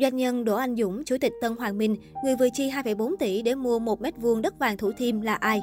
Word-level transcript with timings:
Doanh 0.00 0.16
nhân 0.16 0.44
Đỗ 0.44 0.56
Anh 0.56 0.76
Dũng, 0.76 1.04
Chủ 1.04 1.16
tịch 1.20 1.32
Tân 1.40 1.56
Hoàng 1.56 1.78
Minh, 1.78 1.96
người 2.24 2.36
vừa 2.36 2.48
chi 2.52 2.70
2,4 2.70 3.16
tỷ 3.16 3.42
để 3.42 3.54
mua 3.54 3.78
1 3.78 4.00
mét 4.00 4.14
vuông 4.16 4.42
đất 4.42 4.58
vàng 4.58 4.76
Thủ 4.76 4.92
Thiêm 4.92 5.20
là 5.20 5.34
ai? 5.34 5.62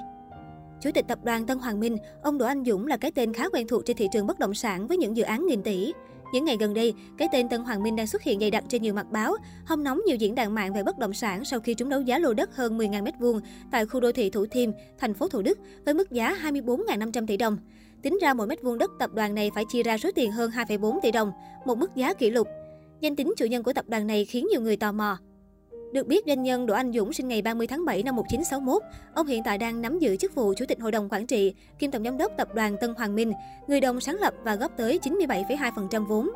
Chủ 0.82 0.90
tịch 0.94 1.06
tập 1.08 1.20
đoàn 1.24 1.46
Tân 1.46 1.58
Hoàng 1.58 1.80
Minh, 1.80 1.98
ông 2.24 2.38
Đỗ 2.38 2.46
Anh 2.46 2.64
Dũng 2.66 2.88
là 2.88 2.98
cái 2.98 3.12
tên 3.12 3.34
khá 3.34 3.50
quen 3.50 3.68
thuộc 3.68 3.86
trên 3.86 3.98
thị 3.98 4.08
trường 4.14 4.28
bất 4.28 4.40
động 4.40 4.54
sản 4.54 4.88
với 4.88 4.98
những 4.98 5.18
dự 5.18 5.24
án 5.24 5.48
nghìn 5.48 5.64
tỷ. 5.64 5.94
Những 6.34 6.46
ngày 6.46 6.58
gần 6.60 6.74
đây, 6.74 6.94
cái 7.18 7.28
tên 7.32 7.50
Tân 7.50 7.62
Hoàng 7.62 7.84
Minh 7.84 7.96
đang 7.96 8.08
xuất 8.08 8.22
hiện 8.22 8.40
dày 8.40 8.52
đặc 8.52 8.64
trên 8.70 8.82
nhiều 8.82 8.94
mặt 8.94 9.12
báo, 9.12 9.36
hâm 9.66 9.84
nóng 9.84 10.02
nhiều 10.06 10.18
diễn 10.18 10.36
đàn 10.36 10.56
mạng 10.56 10.74
về 10.74 10.84
bất 10.84 10.98
động 10.98 11.14
sản 11.14 11.46
sau 11.46 11.60
khi 11.60 11.74
trúng 11.74 11.90
đấu 11.90 12.02
giá 12.02 12.20
lô 12.20 12.34
đất 12.34 12.56
hơn 12.56 12.78
10.000 12.78 13.04
m2 13.04 13.40
tại 13.72 13.86
khu 13.86 14.00
đô 14.00 14.12
thị 14.12 14.30
Thủ 14.30 14.46
Thiêm, 14.46 14.70
thành 14.98 15.14
phố 15.14 15.28
Thủ 15.28 15.42
Đức 15.42 15.60
với 15.86 15.94
mức 15.94 16.12
giá 16.12 16.38
24.500 16.44 17.28
tỷ 17.28 17.38
đồng. 17.38 17.58
Tính 18.02 18.18
ra 18.22 18.34
mỗi 18.34 18.48
mét 18.48 18.64
vuông 18.64 18.78
đất 18.78 18.92
tập 19.00 19.10
đoàn 19.14 19.36
này 19.36 19.52
phải 19.56 19.64
chi 19.70 19.84
ra 19.84 19.98
số 19.98 20.10
tiền 20.16 20.32
hơn 20.32 20.52
2,4 20.52 21.00
tỷ 21.02 21.12
đồng, 21.12 21.32
một 21.66 21.78
mức 21.78 21.96
giá 21.96 22.14
kỷ 22.14 22.30
lục. 22.30 22.48
Danh 23.02 23.16
tính 23.16 23.34
chủ 23.38 23.46
nhân 23.46 23.64
của 23.64 23.74
tập 23.74 23.86
đoàn 23.88 24.08
này 24.08 24.26
khiến 24.26 24.48
nhiều 24.52 24.62
người 24.62 24.78
tò 24.78 24.92
mò. 24.92 25.18
Được 25.94 26.08
biết, 26.08 26.24
doanh 26.28 26.44
nhân 26.44 26.66
Đỗ 26.66 26.74
Anh 26.74 26.94
Dũng 26.94 27.14
sinh 27.14 27.28
ngày 27.28 27.42
30 27.42 27.68
tháng 27.68 27.86
7 27.86 28.04
năm 28.04 28.16
1961. 28.16 28.82
Ông 29.14 29.28
hiện 29.28 29.44
tại 29.46 29.58
đang 29.58 29.82
nắm 29.82 30.00
giữ 30.00 30.18
chức 30.18 30.36
vụ 30.36 30.54
Chủ 30.58 30.66
tịch 30.66 30.82
Hội 30.82 30.92
đồng 30.92 31.10
Quản 31.10 31.28
trị, 31.28 31.54
kiêm 31.80 31.92
Tổng 31.92 32.04
Giám 32.04 32.18
đốc 32.18 32.32
Tập 32.38 32.48
đoàn 32.54 32.76
Tân 32.82 32.94
Hoàng 32.98 33.16
Minh, 33.16 33.34
người 33.68 33.82
đồng 33.82 34.00
sáng 34.00 34.16
lập 34.16 34.34
và 34.44 34.56
góp 34.56 34.78
tới 34.78 35.00
97,2% 35.04 36.06
vốn. 36.06 36.30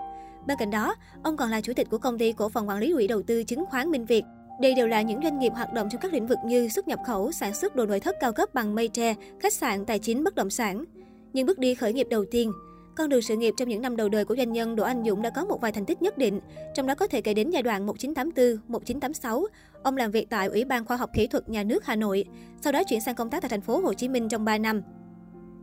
Bên 0.48 0.58
cạnh 0.60 0.72
đó, 0.72 0.96
ông 1.24 1.38
còn 1.38 1.50
là 1.50 1.62
chủ 1.62 1.74
tịch 1.74 1.88
của 1.90 1.98
công 1.98 2.18
ty 2.18 2.32
cổ 2.32 2.50
phần 2.50 2.70
quản 2.70 2.80
lý 2.80 2.94
quỹ 2.94 3.08
đầu 3.08 3.22
tư 3.22 3.44
chứng 3.44 3.66
khoán 3.66 3.92
Minh 3.92 4.06
Việt. 4.06 4.24
Đây 4.62 4.74
đều 4.74 4.88
là 4.88 5.02
những 5.02 5.22
doanh 5.24 5.40
nghiệp 5.40 5.54
hoạt 5.56 5.74
động 5.74 5.88
trong 5.92 6.02
các 6.02 6.14
lĩnh 6.14 6.28
vực 6.28 6.38
như 6.46 6.70
xuất 6.70 6.88
nhập 6.88 7.00
khẩu, 7.08 7.32
sản 7.32 7.54
xuất 7.54 7.76
đồ 7.76 7.86
nội 7.86 8.00
thất 8.00 8.16
cao 8.20 8.34
cấp 8.34 8.54
bằng 8.54 8.76
mây 8.76 8.88
tre, 8.88 9.16
khách 9.40 9.54
sạn, 9.54 9.86
tài 9.86 10.00
chính, 10.00 10.24
bất 10.24 10.36
động 10.36 10.50
sản. 10.50 10.86
Nhưng 11.34 11.46
bước 11.46 11.60
đi 11.60 11.76
khởi 11.76 11.94
nghiệp 11.94 12.08
đầu 12.10 12.26
tiên, 12.32 12.52
con 13.00 13.10
đường 13.10 13.22
sự 13.22 13.36
nghiệp 13.36 13.54
trong 13.58 13.70
những 13.70 13.82
năm 13.82 13.96
đầu 13.96 14.10
đời 14.10 14.26
của 14.26 14.36
doanh 14.36 14.52
nhân 14.52 14.76
Đỗ 14.76 14.84
Anh 14.84 15.04
Dũng 15.06 15.22
đã 15.22 15.30
có 15.30 15.46
một 15.46 15.62
vài 15.62 15.72
thành 15.72 15.86
tích 15.86 16.02
nhất 16.02 16.18
định, 16.18 16.40
trong 16.74 16.88
đó 16.88 16.96
có 16.96 17.08
thể 17.08 17.22
kể 17.22 17.34
đến 17.34 17.50
giai 17.50 17.64
đoạn 17.64 17.86
1984, 17.86 18.72
1986. 18.72 19.46
Ông 19.84 19.98
làm 19.98 20.12
việc 20.12 20.30
tại 20.30 20.48
Ủy 20.48 20.66
ban 20.66 20.86
Khoa 20.86 20.98
học 20.98 21.10
Kỹ 21.14 21.28
thuật 21.28 21.50
Nhà 21.50 21.64
nước 21.64 21.86
Hà 21.86 21.96
Nội, 21.96 22.26
sau 22.62 22.74
đó 22.74 22.84
chuyển 22.84 23.02
sang 23.02 23.16
công 23.16 23.30
tác 23.30 23.42
tại 23.42 23.50
thành 23.50 23.62
phố 23.62 23.80
Hồ 23.80 23.94
Chí 23.94 24.08
Minh 24.08 24.30
trong 24.30 24.46
3 24.46 24.58
năm. 24.58 24.82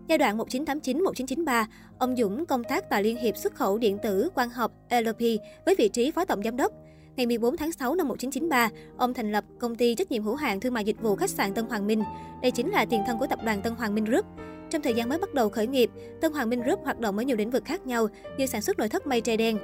Giai 0.09 0.19
đoạn 0.19 0.39
1989-1993, 0.39 1.65
ông 1.99 2.17
Dũng 2.17 2.47
công 2.47 2.65
tác 2.65 2.91
tại 2.91 3.03
Liên 3.03 3.17
hiệp 3.17 3.37
xuất 3.37 3.55
khẩu 3.55 3.79
điện 3.79 3.99
tử 4.03 4.29
Quang 4.35 4.51
học 4.51 4.73
LP 4.91 5.21
với 5.67 5.75
vị 5.79 5.89
trí 5.89 6.11
phó 6.11 6.25
tổng 6.25 6.43
giám 6.43 6.57
đốc. 6.57 6.73
Ngày 7.17 7.27
14 7.27 7.57
tháng 7.57 7.73
6 7.73 7.95
năm 7.95 8.09
1993, 8.09 8.71
ông 8.97 9.15
thành 9.15 9.33
lập 9.33 9.45
công 9.59 9.75
ty 9.75 9.95
trách 9.95 10.11
nhiệm 10.11 10.23
hữu 10.23 10.35
hạn 10.35 10.61
thương 10.61 10.75
mại 10.75 10.85
dịch 10.85 11.03
vụ 11.03 11.17
khách 11.17 11.31
sạn 11.31 11.55
Tân 11.55 11.67
Hoàng 11.67 11.87
Minh. 11.87 12.03
Đây 12.43 12.51
chính 12.51 12.71
là 12.71 12.85
tiền 12.85 13.01
thân 13.07 13.19
của 13.19 13.27
tập 13.27 13.39
đoàn 13.45 13.63
Tân 13.63 13.75
Hoàng 13.75 13.95
Minh 13.95 14.05
Group. 14.05 14.25
Trong 14.71 14.83
thời 14.83 14.95
gian 14.95 15.09
mới 15.09 15.19
bắt 15.19 15.35
đầu 15.35 15.49
khởi 15.49 15.67
nghiệp, 15.67 15.91
Tân 16.21 16.33
Hoàng 16.33 16.51
Minh 16.51 16.63
Group 16.63 16.85
hoạt 16.85 17.01
động 17.01 17.19
ở 17.19 17.23
nhiều 17.23 17.37
lĩnh 17.37 17.51
vực 17.51 17.65
khác 17.65 17.87
nhau 17.87 18.09
như 18.39 18.47
sản 18.47 18.63
xuất 18.63 18.79
nội 18.79 18.89
thất 18.89 19.07
mây 19.07 19.21
tre 19.21 19.37
đen, 19.37 19.59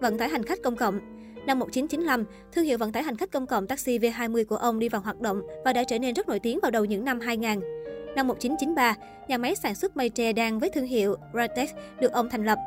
vận 0.00 0.18
tải 0.18 0.28
hành 0.28 0.42
khách 0.42 0.62
công 0.62 0.76
cộng. 0.76 1.00
Năm 1.46 1.58
1995, 1.58 2.24
thương 2.52 2.64
hiệu 2.64 2.78
vận 2.78 2.92
tải 2.92 3.02
hành 3.02 3.16
khách 3.16 3.32
công 3.32 3.46
cộng 3.46 3.66
taxi 3.66 3.98
V20 3.98 4.44
của 4.44 4.56
ông 4.56 4.78
đi 4.78 4.88
vào 4.88 5.00
hoạt 5.00 5.20
động 5.20 5.42
và 5.64 5.72
đã 5.72 5.84
trở 5.84 5.98
nên 5.98 6.14
rất 6.14 6.28
nổi 6.28 6.38
tiếng 6.38 6.58
vào 6.62 6.70
đầu 6.70 6.84
những 6.84 7.04
năm 7.04 7.20
2000. 7.20 7.60
Năm 8.16 8.28
1993, 8.28 8.94
nhà 9.28 9.38
máy 9.38 9.54
sản 9.54 9.74
xuất 9.74 9.96
mây 9.96 10.08
tre 10.08 10.32
đan 10.32 10.58
với 10.58 10.70
thương 10.70 10.86
hiệu 10.86 11.16
Ratex 11.34 11.70
được 12.00 12.12
ông 12.12 12.28
thành 12.30 12.44
lập. 12.44 12.58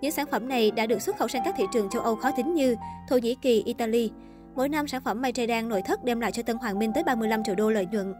Những 0.00 0.12
sản 0.12 0.26
phẩm 0.30 0.48
này 0.48 0.70
đã 0.70 0.86
được 0.86 1.02
xuất 1.02 1.16
khẩu 1.18 1.28
sang 1.28 1.42
các 1.44 1.54
thị 1.58 1.64
trường 1.72 1.90
châu 1.90 2.02
Âu 2.02 2.16
khó 2.16 2.30
tính 2.36 2.54
như 2.54 2.76
Thổ 3.08 3.16
Nhĩ 3.16 3.36
Kỳ, 3.42 3.62
Italy. 3.66 4.10
Mỗi 4.54 4.68
năm, 4.68 4.88
sản 4.88 5.02
phẩm 5.04 5.22
mây 5.22 5.32
tre 5.32 5.46
đan 5.46 5.68
nội 5.68 5.82
thất 5.86 6.04
đem 6.04 6.20
lại 6.20 6.32
cho 6.32 6.42
Tân 6.42 6.56
Hoàng 6.56 6.78
Minh 6.78 6.92
tới 6.94 7.04
35 7.04 7.44
triệu 7.44 7.54
đô 7.54 7.70
lợi 7.70 7.86
nhuận. 7.92 8.14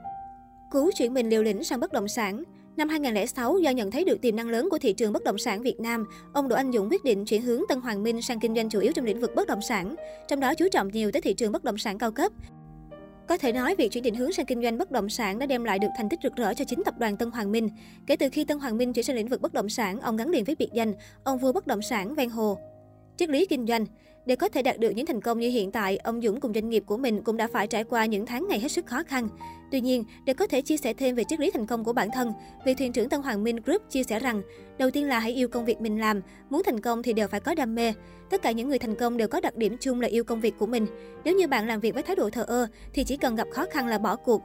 Cú 0.70 0.90
chuyển 0.94 1.14
mình 1.14 1.28
liều 1.28 1.42
lĩnh 1.42 1.64
sang 1.64 1.80
bất 1.80 1.92
động 1.92 2.08
sản 2.08 2.42
Năm 2.76 2.88
2006, 2.88 3.58
do 3.58 3.70
nhận 3.70 3.90
thấy 3.90 4.04
được 4.04 4.20
tiềm 4.20 4.36
năng 4.36 4.48
lớn 4.48 4.68
của 4.70 4.78
thị 4.78 4.92
trường 4.92 5.12
bất 5.12 5.24
động 5.24 5.38
sản 5.38 5.62
Việt 5.62 5.80
Nam, 5.80 6.06
ông 6.32 6.48
Đỗ 6.48 6.56
Anh 6.56 6.72
Dũng 6.72 6.88
quyết 6.90 7.04
định 7.04 7.24
chuyển 7.24 7.42
hướng 7.42 7.62
Tân 7.68 7.80
Hoàng 7.80 8.02
Minh 8.02 8.22
sang 8.22 8.40
kinh 8.40 8.54
doanh 8.54 8.68
chủ 8.68 8.80
yếu 8.80 8.92
trong 8.92 9.04
lĩnh 9.04 9.20
vực 9.20 9.34
bất 9.34 9.48
động 9.48 9.62
sản, 9.62 9.94
trong 10.28 10.40
đó 10.40 10.54
chú 10.54 10.68
trọng 10.72 10.88
nhiều 10.88 11.10
tới 11.12 11.22
thị 11.22 11.34
trường 11.34 11.52
bất 11.52 11.64
động 11.64 11.78
sản 11.78 11.98
cao 11.98 12.12
cấp. 12.12 12.32
Có 13.28 13.38
thể 13.38 13.52
nói, 13.52 13.74
việc 13.78 13.92
chuyển 13.92 14.04
định 14.04 14.14
hướng 14.14 14.32
sang 14.32 14.46
kinh 14.46 14.62
doanh 14.62 14.78
bất 14.78 14.90
động 14.90 15.08
sản 15.08 15.38
đã 15.38 15.46
đem 15.46 15.64
lại 15.64 15.78
được 15.78 15.88
thành 15.96 16.08
tích 16.08 16.20
rực 16.22 16.36
rỡ 16.36 16.54
cho 16.54 16.64
chính 16.64 16.84
tập 16.84 16.94
đoàn 16.98 17.16
Tân 17.16 17.30
Hoàng 17.30 17.52
Minh. 17.52 17.68
Kể 18.06 18.16
từ 18.16 18.28
khi 18.32 18.44
Tân 18.44 18.58
Hoàng 18.58 18.78
Minh 18.78 18.92
chuyển 18.92 19.04
sang 19.04 19.16
lĩnh 19.16 19.28
vực 19.28 19.40
bất 19.40 19.52
động 19.52 19.68
sản, 19.68 20.00
ông 20.00 20.16
gắn 20.16 20.30
liền 20.30 20.44
với 20.44 20.54
biệt 20.58 20.70
danh 20.72 20.94
ông 21.24 21.38
vua 21.38 21.52
bất 21.52 21.66
động 21.66 21.82
sản 21.82 22.14
ven 22.14 22.30
hồ. 22.30 22.58
Triết 23.16 23.28
lý 23.28 23.46
kinh 23.46 23.66
doanh 23.66 23.86
để 24.26 24.36
có 24.36 24.48
thể 24.48 24.62
đạt 24.62 24.78
được 24.78 24.90
những 24.90 25.06
thành 25.06 25.20
công 25.20 25.38
như 25.38 25.50
hiện 25.50 25.70
tại, 25.70 25.96
ông 25.96 26.20
Dũng 26.22 26.40
cùng 26.40 26.54
doanh 26.54 26.70
nghiệp 26.70 26.82
của 26.86 26.96
mình 26.96 27.22
cũng 27.22 27.36
đã 27.36 27.48
phải 27.52 27.66
trải 27.66 27.84
qua 27.84 28.06
những 28.06 28.26
tháng 28.26 28.48
ngày 28.48 28.60
hết 28.60 28.68
sức 28.68 28.86
khó 28.86 29.02
khăn. 29.02 29.28
Tuy 29.70 29.80
nhiên, 29.80 30.04
để 30.24 30.34
có 30.34 30.46
thể 30.46 30.60
chia 30.60 30.76
sẻ 30.76 30.94
thêm 30.94 31.14
về 31.14 31.24
triết 31.24 31.40
lý 31.40 31.50
thành 31.50 31.66
công 31.66 31.84
của 31.84 31.92
bản 31.92 32.08
thân, 32.12 32.32
vị 32.64 32.74
thuyền 32.74 32.92
trưởng 32.92 33.08
Tân 33.08 33.22
Hoàng 33.22 33.44
Minh 33.44 33.56
Group 33.64 33.82
chia 33.90 34.02
sẻ 34.02 34.18
rằng, 34.18 34.42
đầu 34.78 34.90
tiên 34.90 35.08
là 35.08 35.18
hãy 35.18 35.32
yêu 35.32 35.48
công 35.48 35.64
việc 35.64 35.80
mình 35.80 36.00
làm, 36.00 36.20
muốn 36.50 36.62
thành 36.66 36.80
công 36.80 37.02
thì 37.02 37.12
đều 37.12 37.28
phải 37.28 37.40
có 37.40 37.54
đam 37.54 37.74
mê. 37.74 37.92
Tất 38.30 38.42
cả 38.42 38.50
những 38.50 38.68
người 38.68 38.78
thành 38.78 38.94
công 38.94 39.16
đều 39.16 39.28
có 39.28 39.40
đặc 39.40 39.56
điểm 39.56 39.76
chung 39.80 40.00
là 40.00 40.08
yêu 40.08 40.24
công 40.24 40.40
việc 40.40 40.54
của 40.58 40.66
mình. 40.66 40.86
Nếu 41.24 41.36
như 41.36 41.46
bạn 41.46 41.68
làm 41.68 41.80
việc 41.80 41.94
với 41.94 42.02
thái 42.02 42.16
độ 42.16 42.30
thờ 42.30 42.44
ơ 42.48 42.66
thì 42.92 43.04
chỉ 43.04 43.16
cần 43.16 43.36
gặp 43.36 43.48
khó 43.52 43.64
khăn 43.70 43.86
là 43.86 43.98
bỏ 43.98 44.16
cuộc. 44.16 44.42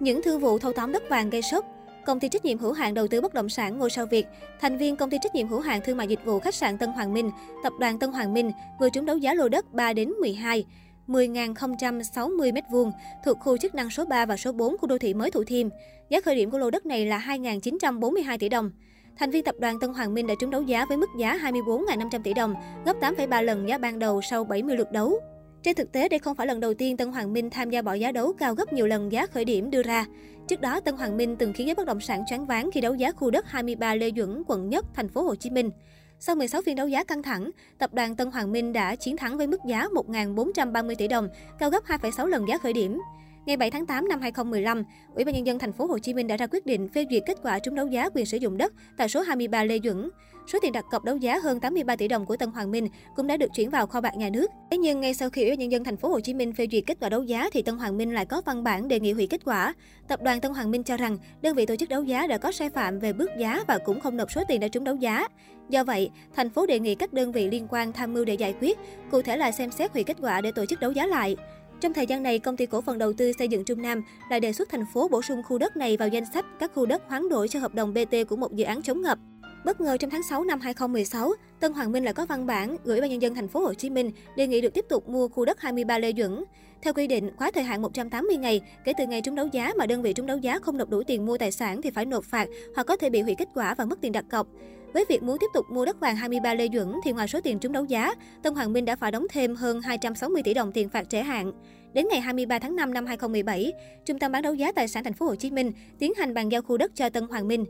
Những 0.00 0.22
thương 0.22 0.40
vụ 0.40 0.58
thâu 0.58 0.72
tóm 0.72 0.92
đất 0.92 1.02
vàng 1.08 1.30
gây 1.30 1.42
sốc, 1.42 1.66
Công 2.06 2.20
ty 2.20 2.28
trách 2.28 2.44
nhiệm 2.44 2.58
hữu 2.58 2.72
hạn 2.72 2.94
đầu 2.94 3.08
tư 3.08 3.20
bất 3.20 3.34
động 3.34 3.48
sản 3.48 3.78
Ngôi 3.78 3.90
sao 3.90 4.06
Việt, 4.06 4.26
thành 4.60 4.78
viên 4.78 4.96
công 4.96 5.10
ty 5.10 5.18
trách 5.22 5.34
nhiệm 5.34 5.48
hữu 5.48 5.60
hạn 5.60 5.80
thương 5.84 5.96
mại 5.96 6.08
dịch 6.08 6.24
vụ 6.24 6.40
khách 6.40 6.54
sạn 6.54 6.78
Tân 6.78 6.90
Hoàng 6.90 7.14
Minh, 7.14 7.30
tập 7.62 7.72
đoàn 7.80 7.98
Tân 7.98 8.12
Hoàng 8.12 8.34
Minh 8.34 8.50
vừa 8.80 8.90
trúng 8.90 9.06
đấu 9.06 9.16
giá 9.16 9.34
lô 9.34 9.48
đất 9.48 9.72
3 9.72 9.92
đến 9.92 10.10
12 10.10 10.64
10.060 11.08 12.52
m2 12.52 12.92
thuộc 13.24 13.38
khu 13.40 13.56
chức 13.56 13.74
năng 13.74 13.90
số 13.90 14.04
3 14.04 14.26
và 14.26 14.36
số 14.36 14.52
4 14.52 14.78
của 14.78 14.86
đô 14.86 14.98
thị 14.98 15.14
mới 15.14 15.30
Thủ 15.30 15.44
Thiêm. 15.44 15.68
Giá 16.10 16.20
khởi 16.20 16.34
điểm 16.34 16.50
của 16.50 16.58
lô 16.58 16.70
đất 16.70 16.86
này 16.86 17.06
là 17.06 17.18
2.942 17.18 18.38
tỷ 18.38 18.48
đồng. 18.48 18.70
Thành 19.16 19.30
viên 19.30 19.44
tập 19.44 19.54
đoàn 19.58 19.80
Tân 19.80 19.94
Hoàng 19.94 20.14
Minh 20.14 20.26
đã 20.26 20.34
trúng 20.40 20.50
đấu 20.50 20.62
giá 20.62 20.86
với 20.88 20.96
mức 20.96 21.10
giá 21.18 21.38
24.500 21.42 22.22
tỷ 22.22 22.34
đồng, 22.34 22.54
gấp 22.84 22.96
8,3 23.00 23.42
lần 23.42 23.68
giá 23.68 23.78
ban 23.78 23.98
đầu 23.98 24.22
sau 24.22 24.44
70 24.44 24.76
lượt 24.76 24.92
đấu. 24.92 25.20
Trên 25.66 25.76
thực 25.76 25.92
tế, 25.92 26.08
đây 26.08 26.18
không 26.18 26.34
phải 26.34 26.46
lần 26.46 26.60
đầu 26.60 26.74
tiên 26.74 26.96
Tân 26.96 27.12
Hoàng 27.12 27.32
Minh 27.32 27.50
tham 27.50 27.70
gia 27.70 27.82
bỏ 27.82 27.94
giá 27.94 28.12
đấu 28.12 28.32
cao 28.38 28.54
gấp 28.54 28.72
nhiều 28.72 28.86
lần 28.86 29.12
giá 29.12 29.26
khởi 29.26 29.44
điểm 29.44 29.70
đưa 29.70 29.82
ra. 29.82 30.06
Trước 30.48 30.60
đó, 30.60 30.80
Tân 30.80 30.96
Hoàng 30.96 31.16
Minh 31.16 31.36
từng 31.36 31.52
khiến 31.52 31.66
giới 31.66 31.74
bất 31.74 31.86
động 31.86 32.00
sản 32.00 32.22
choáng 32.28 32.46
váng 32.46 32.70
khi 32.70 32.80
đấu 32.80 32.94
giá 32.94 33.12
khu 33.12 33.30
đất 33.30 33.46
23 33.48 33.94
Lê 33.94 34.10
Duẩn, 34.16 34.42
quận 34.46 34.68
Nhất, 34.68 34.84
thành 34.94 35.08
phố 35.08 35.22
Hồ 35.22 35.34
Chí 35.34 35.50
Minh. 35.50 35.70
Sau 36.18 36.36
16 36.36 36.62
phiên 36.62 36.76
đấu 36.76 36.88
giá 36.88 37.04
căng 37.04 37.22
thẳng, 37.22 37.50
tập 37.78 37.94
đoàn 37.94 38.16
Tân 38.16 38.30
Hoàng 38.30 38.52
Minh 38.52 38.72
đã 38.72 38.96
chiến 38.96 39.16
thắng 39.16 39.38
với 39.38 39.46
mức 39.46 39.60
giá 39.68 39.86
1.430 39.88 40.94
tỷ 40.94 41.08
đồng, 41.08 41.28
cao 41.58 41.70
gấp 41.70 41.84
2,6 41.84 42.26
lần 42.26 42.48
giá 42.48 42.58
khởi 42.58 42.72
điểm. 42.72 43.00
Ngày 43.46 43.56
7 43.56 43.70
tháng 43.70 43.86
8 43.86 44.08
năm 44.08 44.20
2015, 44.20 44.84
Ủy 45.14 45.24
ban 45.24 45.34
nhân 45.34 45.46
dân 45.46 45.58
thành 45.58 45.72
phố 45.72 45.86
Hồ 45.86 45.98
Chí 45.98 46.14
Minh 46.14 46.26
đã 46.26 46.36
ra 46.36 46.46
quyết 46.46 46.66
định 46.66 46.88
phê 46.88 47.06
duyệt 47.10 47.22
kết 47.26 47.38
quả 47.42 47.58
trúng 47.58 47.74
đấu 47.74 47.86
giá 47.86 48.08
quyền 48.14 48.26
sử 48.26 48.36
dụng 48.36 48.56
đất 48.56 48.72
tại 48.96 49.08
số 49.08 49.20
23 49.20 49.64
Lê 49.64 49.78
Duẩn. 49.84 50.08
Số 50.52 50.58
tiền 50.62 50.72
đặt 50.72 50.84
cọc 50.90 51.04
đấu 51.04 51.16
giá 51.16 51.38
hơn 51.38 51.60
83 51.60 51.96
tỷ 51.96 52.08
đồng 52.08 52.26
của 52.26 52.36
Tân 52.36 52.50
Hoàng 52.50 52.70
Minh 52.70 52.88
cũng 53.16 53.26
đã 53.26 53.36
được 53.36 53.50
chuyển 53.54 53.70
vào 53.70 53.86
kho 53.86 54.00
bạc 54.00 54.16
nhà 54.16 54.28
nước. 54.28 54.50
Thế 54.70 54.78
nhưng 54.78 55.00
ngay 55.00 55.14
sau 55.14 55.30
khi 55.30 55.42
Ủy 55.42 55.50
ban 55.50 55.58
nhân 55.58 55.72
dân 55.72 55.84
thành 55.84 55.96
phố 55.96 56.08
Hồ 56.08 56.20
Chí 56.20 56.34
Minh 56.34 56.52
phê 56.52 56.66
duyệt 56.72 56.84
kết 56.86 56.98
quả 57.00 57.08
đấu 57.08 57.22
giá 57.22 57.48
thì 57.52 57.62
Tân 57.62 57.76
Hoàng 57.76 57.96
Minh 57.96 58.14
lại 58.14 58.26
có 58.26 58.42
văn 58.46 58.64
bản 58.64 58.88
đề 58.88 59.00
nghị 59.00 59.12
hủy 59.12 59.26
kết 59.26 59.40
quả. 59.44 59.74
Tập 60.08 60.22
đoàn 60.22 60.40
Tân 60.40 60.54
Hoàng 60.54 60.70
Minh 60.70 60.82
cho 60.82 60.96
rằng 60.96 61.18
đơn 61.42 61.56
vị 61.56 61.66
tổ 61.66 61.76
chức 61.76 61.88
đấu 61.88 62.02
giá 62.02 62.26
đã 62.26 62.38
có 62.38 62.52
sai 62.52 62.70
phạm 62.70 62.98
về 62.98 63.12
bước 63.12 63.30
giá 63.38 63.64
và 63.68 63.78
cũng 63.78 64.00
không 64.00 64.16
nộp 64.16 64.32
số 64.32 64.42
tiền 64.48 64.60
đã 64.60 64.68
trúng 64.68 64.84
đấu 64.84 64.96
giá. 64.96 65.28
Do 65.68 65.84
vậy, 65.84 66.10
thành 66.34 66.50
phố 66.50 66.66
đề 66.66 66.78
nghị 66.78 66.94
các 66.94 67.12
đơn 67.12 67.32
vị 67.32 67.48
liên 67.50 67.66
quan 67.70 67.92
tham 67.92 68.14
mưu 68.14 68.24
để 68.24 68.34
giải 68.34 68.54
quyết, 68.60 68.78
cụ 69.10 69.22
thể 69.22 69.36
là 69.36 69.52
xem 69.52 69.70
xét 69.70 69.92
hủy 69.92 70.04
kết 70.04 70.16
quả 70.20 70.40
để 70.40 70.52
tổ 70.52 70.66
chức 70.66 70.80
đấu 70.80 70.92
giá 70.92 71.06
lại. 71.06 71.36
Trong 71.80 71.92
thời 71.92 72.06
gian 72.06 72.22
này, 72.22 72.38
công 72.38 72.56
ty 72.56 72.66
cổ 72.66 72.80
phần 72.80 72.98
đầu 72.98 73.12
tư 73.12 73.32
xây 73.38 73.48
dựng 73.48 73.64
Trung 73.64 73.82
Nam 73.82 74.02
lại 74.30 74.40
đề 74.40 74.52
xuất 74.52 74.68
thành 74.68 74.84
phố 74.94 75.08
bổ 75.08 75.22
sung 75.22 75.42
khu 75.42 75.58
đất 75.58 75.76
này 75.76 75.96
vào 75.96 76.08
danh 76.08 76.24
sách 76.34 76.46
các 76.58 76.70
khu 76.74 76.86
đất 76.86 77.02
hoán 77.08 77.28
đổi 77.28 77.48
cho 77.48 77.60
hợp 77.60 77.74
đồng 77.74 77.94
BT 77.94 78.14
của 78.28 78.36
một 78.36 78.52
dự 78.54 78.64
án 78.64 78.82
chống 78.82 79.02
ngập. 79.02 79.18
Bất 79.66 79.80
ngờ 79.80 79.96
trong 79.96 80.10
tháng 80.10 80.22
6 80.22 80.44
năm 80.44 80.60
2016, 80.60 81.32
Tân 81.60 81.72
Hoàng 81.72 81.92
Minh 81.92 82.04
lại 82.04 82.14
có 82.14 82.26
văn 82.26 82.46
bản 82.46 82.76
gửi 82.84 83.00
ban 83.00 83.10
nhân 83.10 83.22
dân 83.22 83.34
thành 83.34 83.48
phố 83.48 83.60
Hồ 83.60 83.74
Chí 83.74 83.90
Minh 83.90 84.10
đề 84.36 84.46
nghị 84.46 84.60
được 84.60 84.74
tiếp 84.74 84.84
tục 84.88 85.08
mua 85.08 85.28
khu 85.28 85.44
đất 85.44 85.60
23 85.60 85.98
Lê 85.98 86.12
Duẩn. 86.16 86.44
Theo 86.82 86.92
quy 86.92 87.06
định, 87.06 87.30
quá 87.38 87.50
thời 87.54 87.64
hạn 87.64 87.82
180 87.82 88.36
ngày 88.36 88.60
kể 88.84 88.92
từ 88.98 89.06
ngày 89.06 89.22
trúng 89.22 89.34
đấu 89.34 89.46
giá 89.52 89.72
mà 89.78 89.86
đơn 89.86 90.02
vị 90.02 90.12
trúng 90.12 90.26
đấu 90.26 90.38
giá 90.38 90.58
không 90.58 90.76
nộp 90.76 90.90
đủ 90.90 91.02
tiền 91.02 91.26
mua 91.26 91.38
tài 91.38 91.52
sản 91.52 91.82
thì 91.82 91.90
phải 91.90 92.04
nộp 92.04 92.24
phạt 92.24 92.48
hoặc 92.74 92.86
có 92.86 92.96
thể 92.96 93.10
bị 93.10 93.20
hủy 93.20 93.34
kết 93.38 93.48
quả 93.54 93.74
và 93.74 93.84
mất 93.84 94.00
tiền 94.00 94.12
đặt 94.12 94.24
cọc. 94.30 94.46
Với 94.92 95.04
việc 95.08 95.22
muốn 95.22 95.38
tiếp 95.40 95.46
tục 95.54 95.66
mua 95.70 95.84
đất 95.84 96.00
vàng 96.00 96.16
23 96.16 96.54
Lê 96.54 96.68
Duẩn 96.74 96.92
thì 97.04 97.12
ngoài 97.12 97.28
số 97.28 97.40
tiền 97.40 97.58
trúng 97.58 97.72
đấu 97.72 97.84
giá, 97.84 98.14
Tân 98.42 98.54
Hoàng 98.54 98.72
Minh 98.72 98.84
đã 98.84 98.96
phải 98.96 99.12
đóng 99.12 99.26
thêm 99.30 99.54
hơn 99.54 99.80
260 99.80 100.42
tỷ 100.42 100.54
đồng 100.54 100.72
tiền 100.72 100.88
phạt 100.88 101.08
trễ 101.08 101.22
hạn. 101.22 101.52
Đến 101.92 102.06
ngày 102.10 102.20
23 102.20 102.58
tháng 102.58 102.76
5 102.76 102.94
năm 102.94 103.06
2017, 103.06 103.72
Trung 104.04 104.18
tâm 104.18 104.32
bán 104.32 104.42
đấu 104.42 104.54
giá 104.54 104.72
tài 104.72 104.88
sản 104.88 105.04
thành 105.04 105.12
phố 105.12 105.26
Hồ 105.26 105.34
Chí 105.34 105.50
Minh 105.50 105.72
tiến 105.98 106.12
hành 106.14 106.34
bàn 106.34 106.48
giao 106.48 106.62
khu 106.62 106.76
đất 106.76 106.92
cho 106.94 107.08
Tân 107.08 107.26
Hoàng 107.26 107.48
Minh. 107.48 107.64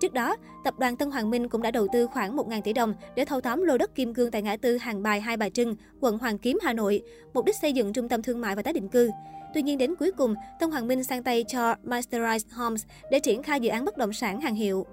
Trước 0.00 0.12
đó, 0.12 0.36
tập 0.64 0.74
đoàn 0.78 0.96
Tân 0.96 1.10
Hoàng 1.10 1.30
Minh 1.30 1.48
cũng 1.48 1.62
đã 1.62 1.70
đầu 1.70 1.86
tư 1.92 2.06
khoảng 2.06 2.36
1.000 2.36 2.62
tỷ 2.62 2.72
đồng 2.72 2.94
để 3.16 3.24
thâu 3.24 3.40
tóm 3.40 3.62
lô 3.62 3.78
đất 3.78 3.94
kim 3.94 4.14
cương 4.14 4.30
tại 4.30 4.42
ngã 4.42 4.56
tư 4.56 4.76
Hàng 4.76 5.02
Bài 5.02 5.20
Hai 5.20 5.36
Bà 5.36 5.48
Trưng, 5.48 5.76
quận 6.00 6.18
Hoàng 6.18 6.38
Kiếm, 6.38 6.58
Hà 6.62 6.72
Nội, 6.72 7.02
mục 7.34 7.44
đích 7.44 7.56
xây 7.56 7.72
dựng 7.72 7.92
trung 7.92 8.08
tâm 8.08 8.22
thương 8.22 8.40
mại 8.40 8.56
và 8.56 8.62
tái 8.62 8.72
định 8.72 8.88
cư. 8.88 9.10
Tuy 9.54 9.62
nhiên 9.62 9.78
đến 9.78 9.94
cuối 9.94 10.12
cùng, 10.12 10.34
Tân 10.60 10.70
Hoàng 10.70 10.88
Minh 10.88 11.04
sang 11.04 11.22
tay 11.22 11.44
cho 11.48 11.74
Masterized 11.84 12.46
Homes 12.52 12.84
để 13.10 13.20
triển 13.20 13.42
khai 13.42 13.60
dự 13.60 13.70
án 13.70 13.84
bất 13.84 13.96
động 13.96 14.12
sản 14.12 14.40
hàng 14.40 14.54
hiệu. 14.54 14.86